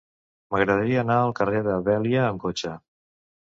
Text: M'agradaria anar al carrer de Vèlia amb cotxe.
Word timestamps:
M'agradaria 0.55 1.03
anar 1.03 1.19
al 1.27 1.35
carrer 1.41 1.63
de 1.69 1.77
Vèlia 1.91 2.27
amb 2.33 2.45
cotxe. 2.49 2.77